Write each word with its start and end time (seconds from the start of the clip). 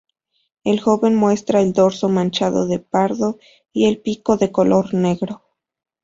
El 0.63 0.79
joven 0.81 1.13
muestra 1.13 1.61
el 1.61 1.73
dorso 1.73 2.09
manchado 2.09 2.65
de 2.67 2.79
pardo, 2.79 3.37
y 3.71 3.85
el 3.85 4.01
pico 4.01 4.35
de 4.35 4.51
color 4.51 4.95
negro. 4.95 5.43